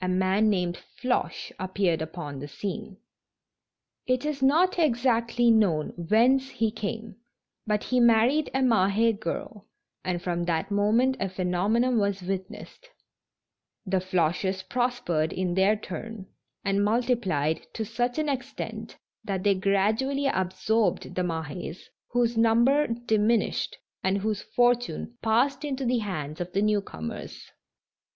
a 0.00 0.06
man 0.06 0.48
named 0.48 0.76
Floche 1.02 1.50
appeared 1.58 2.00
upon 2.00 2.38
the 2.38 2.46
scene. 2.46 2.96
It 4.06 4.24
is 4.24 4.40
not 4.40 4.78
exactly 4.78 5.50
known 5.50 5.88
whence 5.96 6.48
he 6.48 6.70
came, 6.70 7.16
but 7.66 7.82
he 7.82 7.98
married 7.98 8.50
a 8.54 8.60
Mahd 8.62 9.18
girl, 9.18 9.66
and 10.04 10.22
from 10.22 10.44
that 10.44 10.70
moment 10.70 11.16
a 11.18 11.28
phenomenon 11.28 11.98
was 11.98 12.22
witnessed— 12.22 12.88
the 13.84 13.96
Floches 13.98 14.62
prospered 14.68 15.32
in 15.32 15.54
their 15.54 15.74
turn, 15.74 16.28
and 16.64 16.84
mul 16.84 17.02
tiplied 17.02 17.64
to 17.72 17.84
such 17.84 18.16
an 18.16 18.28
extent 18.28 18.96
that 19.24 19.42
they 19.42 19.56
gradually 19.56 20.28
absorbed 20.28 21.16
the 21.16 21.22
Mahes, 21.24 21.88
whose 22.12 22.36
number 22.36 22.86
diminished, 22.86 23.78
and 24.04 24.18
whose 24.18 24.40
fortune 24.54 25.18
passed 25.20 25.64
into 25.64 25.84
the 25.84 25.98
hands 25.98 26.40
of 26.40 26.52
the 26.52 26.62
new 26.62 26.80
comers. 26.80 27.50